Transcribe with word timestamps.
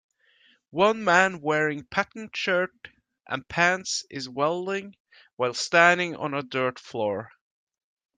One 0.71 1.03
man 1.03 1.41
wearing 1.41 1.83
patterned 1.83 2.35
shirt 2.35 2.87
and 3.27 3.47
pants 3.47 4.03
is 4.09 4.27
welding 4.27 4.95
while 5.35 5.53
standing 5.53 6.15
on 6.15 6.33
a 6.33 6.41
dirt 6.41 6.79
floor. 6.79 7.31